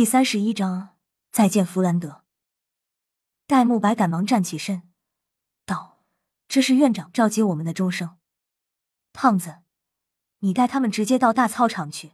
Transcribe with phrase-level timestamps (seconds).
[0.00, 0.96] 第三十一章
[1.30, 2.24] 再见，弗兰德。
[3.46, 4.90] 戴沐白赶忙站起身，
[5.66, 6.02] 道
[6.48, 8.16] ：“这是院长召集我们的钟声。
[9.12, 9.58] 胖子，
[10.38, 12.12] 你带他们直接到大操场去，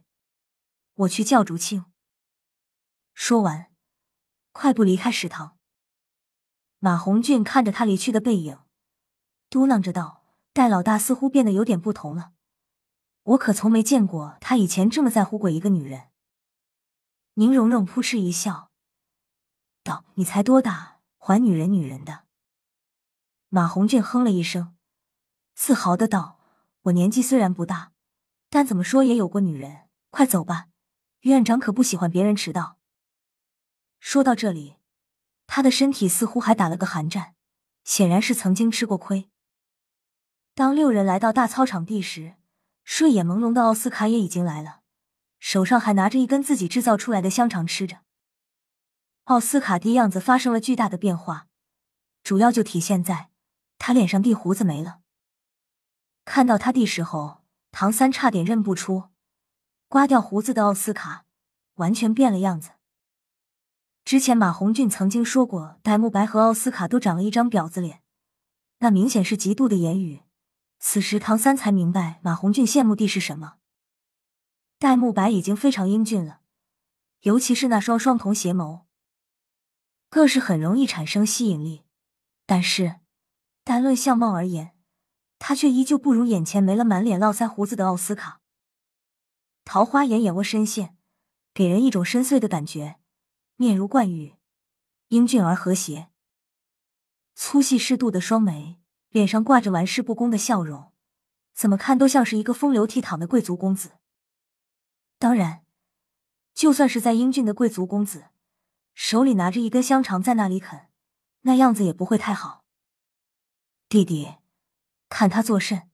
[0.95, 1.85] 我去叫竹青。”
[3.15, 3.71] 说完，
[4.51, 5.57] 快步离开食堂。
[6.79, 8.59] 马红俊看着他离去的背影，
[9.49, 12.33] 嘟囔着道：“戴老大似乎变得有点不同了，
[13.23, 16.09] 我可从没见过他以前这么在乎过一个女人。”
[17.39, 18.71] 宁荣荣扑哧一笑，
[19.83, 22.23] 道：“你才多大，还女人女人的？”
[23.49, 24.75] 马红俊哼了一声，
[25.53, 26.39] 自豪的道
[26.81, 27.91] ：“我年纪虽然不大，
[28.49, 29.87] 但怎么说也有过女人。
[30.09, 30.69] 快走吧，
[31.19, 32.79] 院长可不喜欢别人迟到。”
[34.01, 34.77] 说到这里，
[35.45, 37.35] 他的身体似乎还打了个寒战，
[37.83, 39.29] 显然是曾经吃过亏。
[40.55, 42.37] 当六人来到大操场地时，
[42.83, 44.81] 睡眼朦胧的奥斯卡也已经来了。
[45.39, 47.99] 手上还拿着一根自己制造出来的香肠吃着，
[49.25, 51.47] 奥斯卡的样子发生了巨大的变化，
[52.23, 53.29] 主要就体现在
[53.77, 54.99] 他脸上地胡子没了。
[56.25, 59.09] 看到他的时候，唐三差点认不出，
[59.87, 61.25] 刮掉胡子的奥斯卡
[61.75, 62.71] 完全变了样子。
[64.03, 68.01] 之前马红俊曾经说过，戴沐白和奥斯卡都长了一张婊子脸，
[68.79, 70.23] 那明显是嫉妒的言语。
[70.79, 73.55] 此时唐三才明白马红俊羡慕的是什么。
[74.79, 76.41] 戴沐白已经非常英俊了，
[77.21, 78.81] 尤其是那双双瞳邪眸，
[80.07, 81.83] 更是很容易产生吸引力。
[82.45, 82.99] 但是，
[83.63, 84.75] 单论相貌而言，
[85.39, 88.39] 他却依旧不如眼前没了满脸络腮胡子的奥斯卡。
[89.65, 90.95] 桃花眼，眼窝深陷，
[91.55, 92.99] 给人一种深邃的感觉；
[93.55, 94.35] 面如冠玉，
[95.07, 96.09] 英俊而和谐。
[97.33, 100.93] 粗细适度的双眉，脸上挂着玩世不恭的笑容，
[101.55, 103.93] 怎么看都像是一个风流倜傥的贵族公子。
[105.19, 105.65] 当然，
[106.53, 108.29] 就算是在英俊的贵族公子，
[108.93, 110.89] 手里拿着一根香肠在那里啃，
[111.41, 112.63] 那样子也不会太好。
[113.89, 114.35] 弟弟，
[115.09, 115.89] 看他作甚？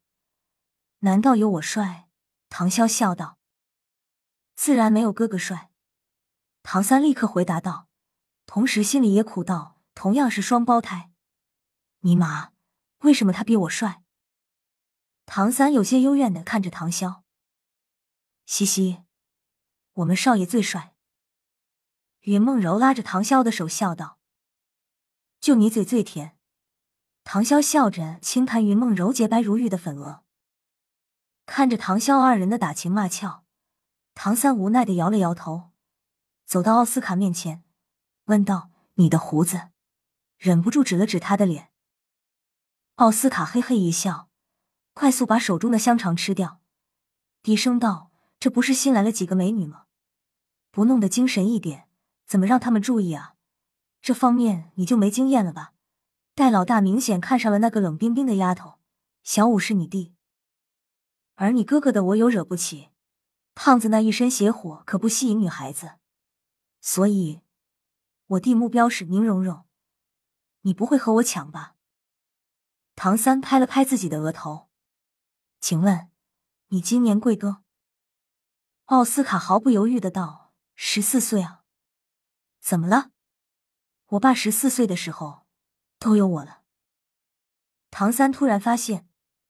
[1.00, 2.10] 难道有我帅？
[2.50, 3.38] 唐潇笑道。
[4.56, 5.72] 自然没有哥哥帅。
[6.62, 7.88] 唐三立刻回答道，
[8.46, 11.12] 同时心里也苦道：同样是双胞胎，
[12.00, 12.52] 尼玛，
[13.00, 14.04] 为什么他比我帅？
[15.26, 17.22] 唐三有些幽怨的看着唐潇，
[18.46, 19.04] 嘻嘻。
[19.94, 20.96] 我们少爷最帅。
[22.22, 24.18] 云梦柔拉着唐潇的手笑道
[25.40, 26.38] ：“就你嘴最甜。”
[27.24, 30.24] 唐潇笑着轻弹云梦柔洁白如玉的粉额，
[31.46, 33.44] 看着唐潇二人的打情骂俏，
[34.14, 35.72] 唐三无奈的摇了摇头，
[36.46, 37.64] 走到奥斯卡面前，
[38.26, 39.70] 问道：“你的胡子？”
[40.38, 41.70] 忍不住指了指他的脸。
[42.96, 44.30] 奥斯卡嘿嘿一笑，
[44.94, 46.62] 快速把手中的香肠吃掉，
[47.42, 49.83] 低声道：“这不是新来了几个美女吗？”
[50.74, 51.88] 不弄得精神一点，
[52.26, 53.36] 怎么让他们注意啊？
[54.02, 55.74] 这方面你就没经验了吧？
[56.34, 58.80] 戴老大明显看上了那个冷冰冰的丫头。
[59.22, 60.16] 小五是你弟，
[61.36, 62.90] 而你哥哥的我有惹不起。
[63.54, 66.00] 胖子那一身邪火可不吸引女孩子，
[66.82, 67.42] 所以，
[68.26, 69.66] 我弟目标是宁荣荣。
[70.62, 71.76] 你不会和我抢吧？
[72.96, 74.70] 唐三拍了拍自己的额头，
[75.60, 76.10] 请问，
[76.70, 77.58] 你今年贵庚？
[78.86, 80.43] 奥斯卡毫不犹豫的道。
[80.76, 81.64] 十四岁啊？
[82.60, 83.12] 怎么了？
[84.08, 85.46] 我爸十四岁的时候
[86.00, 86.62] 都有我了。
[87.90, 89.08] 唐三突然发现，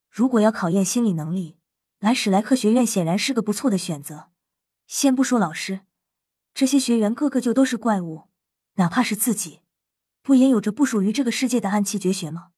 [0.10, 1.58] 如果要考验心理能力，
[2.00, 4.32] 来史莱克学院显然是个不错的选择。
[4.86, 5.82] 先不说老师，
[6.54, 8.30] 这些学员个个就都是怪物，
[8.74, 9.62] 哪怕是自己，
[10.22, 12.52] 不也有着不属于这个世界的暗器绝学吗？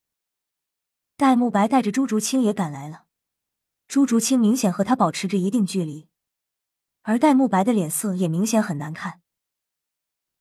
[1.16, 3.06] 戴沐白带着朱竹清也赶来了，
[3.88, 6.10] 朱竹清明显和他保持着一定距离。
[7.08, 9.22] 而戴沐白的脸色也明显很难看。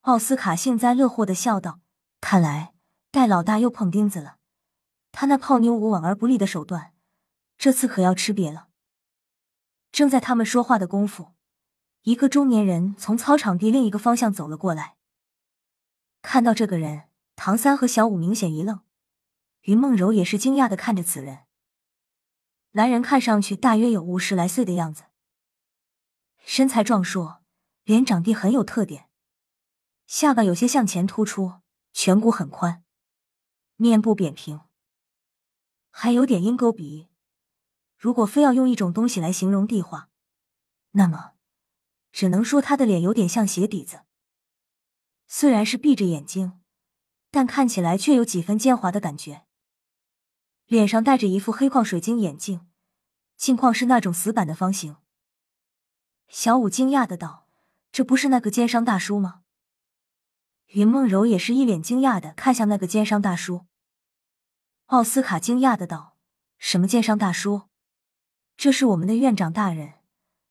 [0.00, 1.80] 奥斯卡幸灾乐祸的笑道
[2.22, 2.72] ：“看来
[3.10, 4.38] 戴老大又碰钉子了，
[5.12, 6.94] 他那泡妞无往而不利的手段，
[7.58, 8.68] 这次可要吃瘪了。”
[9.92, 11.34] 正在他们说话的功夫，
[12.02, 14.96] 一个中年人从操场地另一个方向走了过来。
[16.22, 17.04] 看到这个人，
[17.36, 18.80] 唐三和小五明显一愣，
[19.64, 21.40] 云梦柔也是惊讶的看着此人。
[22.70, 25.04] 男人看上去大约有五十来岁的样子。
[26.46, 27.42] 身材壮硕，
[27.84, 29.08] 脸长得很有特点，
[30.06, 31.54] 下巴有些向前突出，
[31.92, 32.84] 颧骨很宽，
[33.76, 34.60] 面部扁平，
[35.90, 37.08] 还有点鹰钩鼻。
[37.96, 40.10] 如果非要用一种东西来形容的话，
[40.92, 41.32] 那么
[42.12, 44.02] 只能说他的脸有点像鞋底子。
[45.26, 46.60] 虽然是闭着眼睛，
[47.30, 49.46] 但看起来却有几分奸猾的感觉。
[50.66, 52.68] 脸上戴着一副黑框水晶眼镜，
[53.36, 54.96] 镜框是那种死板的方形。
[56.28, 57.46] 小五惊讶的道
[57.92, 59.42] ：“这不是那个奸商大叔吗？
[60.68, 63.66] 云梦柔也是一脸惊讶的看向那个奸商大叔。
[64.86, 66.16] 奥斯卡惊讶的道
[66.58, 67.68] ：“什么奸商大叔？
[68.56, 69.94] 这是我们的院长大人，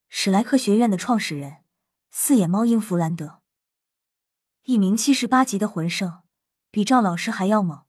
[0.08, 1.64] 史莱克学院的创始人，
[2.10, 3.40] 四眼猫鹰弗兰德，
[4.64, 6.22] 一名七十八级的魂圣，
[6.70, 7.84] 比赵老师还要猛，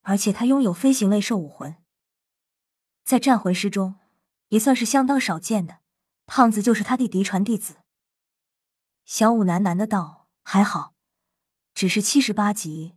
[0.00, 1.76] 而且他拥有飞行类兽武魂，
[3.04, 3.96] 在战魂师中
[4.48, 5.81] 也算是相当少见的。
[6.34, 7.76] 胖子就是他的嫡传弟子。”
[9.04, 10.94] 小五喃喃的道：“还好，
[11.74, 12.96] 只是七十八级，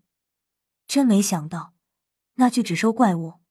[0.88, 1.74] 真没想到。”
[2.36, 3.42] 那句只收怪物，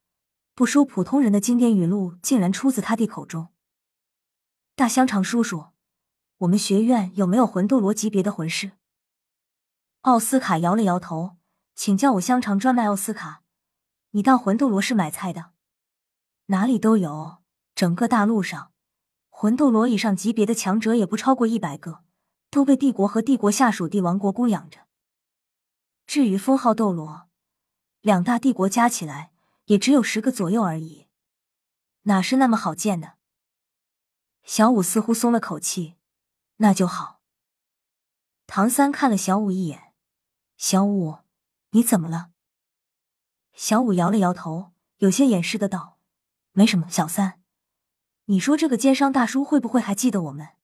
[0.55, 3.53] 不收普通人的经典语录，竟然出自他弟口中。
[4.75, 5.67] 大香肠叔叔，
[6.39, 8.73] 我们学院有没有魂斗罗级别的魂师？
[10.01, 11.37] 奥斯卡摇了摇头，
[11.75, 13.43] 请叫我香肠专卖奥斯卡。
[14.13, 15.53] 你当魂斗罗是买菜的？
[16.47, 17.43] 哪里都有，
[17.75, 18.73] 整个大陆上，
[19.45, 22.03] 魂斗罗以上级别的强者也不超过一百个，
[22.49, 24.87] 都被帝国和帝国下属帝王国供养着。
[26.07, 27.29] 至于封号斗罗。
[28.01, 29.33] 两大帝国加起来
[29.67, 31.09] 也只有十个左右而已，
[32.05, 33.17] 哪是那么好见的？
[34.45, 35.97] 小五似乎松了口气，
[36.57, 37.21] 那就好。
[38.47, 39.93] 唐三看了小五一眼，
[40.57, 41.19] 小五，
[41.73, 42.31] 你怎么了？
[43.53, 45.99] 小五摇了摇头，有些掩饰的道
[46.53, 47.43] ：“没什么。”小三，
[48.27, 50.57] 你说这个奸商大叔会不会还记得我们？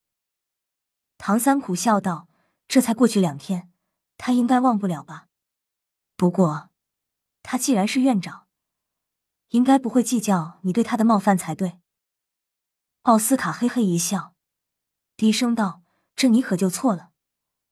[1.18, 2.28] 唐三苦笑道
[2.66, 3.70] ：“这才过去两天，
[4.16, 5.28] 他应该忘不了吧？
[6.16, 6.70] 不过……”
[7.42, 8.48] 他既然是院长，
[9.48, 11.80] 应该不会计较你对他的冒犯才对。
[13.02, 14.34] 奥斯卡嘿嘿一笑，
[15.16, 15.82] 低声道
[16.16, 17.12] ：“这你可就错了。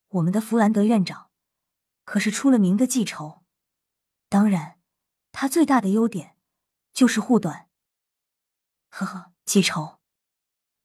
[0.09, 1.31] 我们的弗兰德院长
[2.05, 3.43] 可是出了名的记仇，
[4.31, 4.79] 当然，
[5.33, 6.37] 他最大的优点
[6.95, 7.69] 就是护短。
[8.89, 9.97] 呵呵，记仇，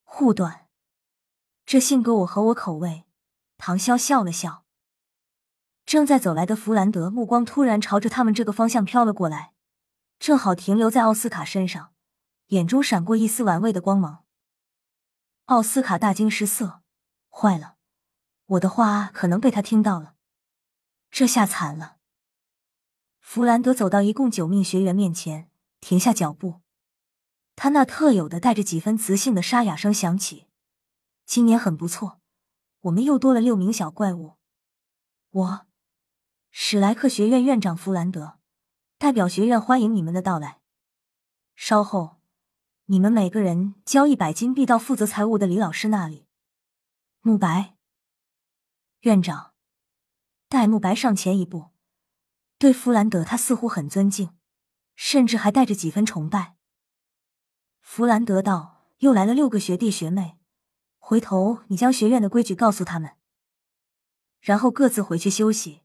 [0.04, 0.69] 护短，
[1.65, 3.04] 这性格我合我口味。”
[3.60, 4.63] 唐潇笑了笑。
[5.86, 9.51] 正在走来的弗兰德目光突然朝着他们这个方向飘了过来，
[10.18, 11.94] 正好停留在奥斯卡身上，
[12.48, 14.24] 眼中闪过一丝玩味的光芒。
[15.48, 16.81] 奥斯卡大惊失色，
[17.30, 17.75] 坏了，
[18.45, 20.15] 我的话可能被他听到了，
[21.12, 21.98] 这下惨了。
[23.19, 25.50] 弗兰德走到一共九名学员面前，
[25.81, 26.62] 停下脚步，
[27.55, 30.47] 他那特有的带着几分磁性的沙哑声响起
[31.25, 32.19] ：“今年很不错，
[32.81, 34.38] 我们又多了六名小怪物。”
[35.29, 35.65] 我。
[36.55, 38.38] 史莱克学院院长弗兰德
[39.00, 40.59] 代表学院欢迎你们的到来。
[41.55, 42.21] 稍后，
[42.85, 46.27] 你们每个人交一百金币到负责财务的李老师那里。
[47.21, 47.75] 慕白
[49.00, 49.53] 院长
[50.47, 51.71] 戴沐白上前一步，
[52.59, 54.38] 对弗兰德他似乎很尊敬，
[54.94, 56.55] 甚至还带着几分崇拜。
[57.83, 60.39] 弗兰德道：“又来了六个学弟学妹，
[60.97, 63.18] 回头你将学院的规矩告诉他们，
[64.41, 65.81] 然后各自回去休息。”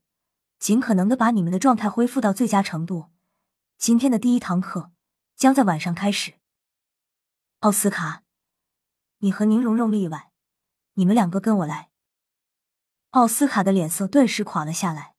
[0.58, 3.10] 尽可能的把你们的状态恢复到最佳程度。
[3.76, 4.90] 今天的第一堂课
[5.36, 6.34] 将在晚上开始。
[7.60, 8.24] 奥斯卡，
[9.18, 10.32] 你和宁荣荣例外，
[10.94, 11.90] 你们两个跟我来。
[13.10, 15.14] 奥斯卡的脸色顿时垮了下来，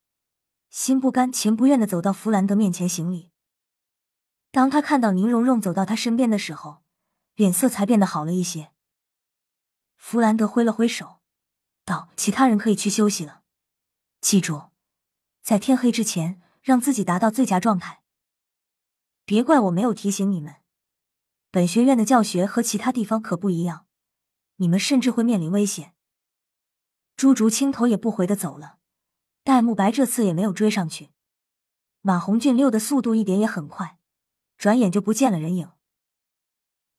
[0.70, 3.29] 心不甘情不愿的走到弗兰德面前行礼。
[4.52, 6.84] 当他看到宁荣荣走到他身边的时候，
[7.36, 8.72] 脸色才变得好了一些。
[9.96, 11.20] 弗兰德挥了挥手，
[11.86, 13.44] 道：“其他人可以去休息了，
[14.22, 14.70] 记住。”
[15.44, 18.02] 在天黑之前，让自己达到最佳状态。
[19.26, 20.56] 别怪我没有提醒你们，
[21.52, 23.86] 本学院的教学和其他地方可不一样，
[24.56, 25.94] 你们甚至会面临危险。
[27.16, 28.78] 朱竹清头也不回的走了，
[29.44, 31.12] 戴沐白这次也没有追上去。
[32.02, 33.99] 马红俊溜的速度一点也很快，
[34.60, 35.72] 转眼就不见了人影。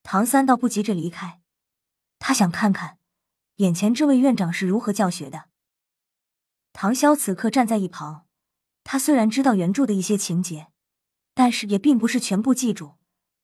[0.02, 1.43] 唐三倒不急着离开，
[2.19, 2.99] 他想看看
[3.57, 5.45] 眼前这位院长是如何教学的。
[6.73, 8.26] 唐潇此刻站在一旁。
[8.83, 10.69] 他虽然知道原著的一些情节，
[11.35, 12.95] 但是也并不是全部记住，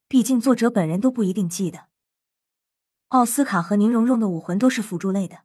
[0.08, 1.88] 毕竟作者本人都不一定记得。
[3.08, 5.44] 奥斯卡和宁荣荣的武魂都是辅助类的，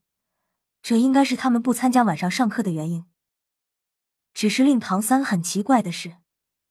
[0.82, 3.06] 这应该是他们不参加晚上上课的原因。
[4.34, 6.18] 只是令唐三很奇怪的是，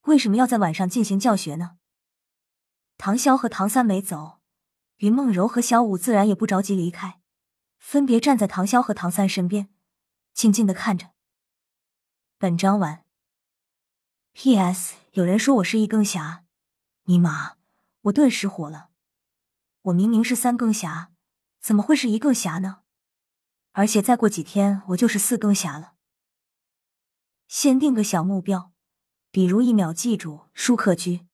[0.07, 1.77] 为什么要在晚上进行教学呢？
[3.03, 4.41] 唐潇和唐三没走，
[4.97, 7.19] 云梦柔和小五自然也不着急离开，
[7.79, 9.71] 分别站在唐潇和唐三身边，
[10.35, 11.13] 静静的看着。
[12.37, 13.07] 本章完。
[14.35, 14.97] P.S.
[15.13, 16.45] 有人说我是一更侠，
[17.05, 17.55] 尼玛！
[18.03, 18.91] 我顿时火了。
[19.81, 21.11] 我明明是三更侠，
[21.59, 22.83] 怎么会是一更侠呢？
[23.73, 25.95] 而且再过几天我就是四更侠了。
[27.49, 28.75] 先定个小目标，
[29.31, 31.30] 比如一秒记住舒克居。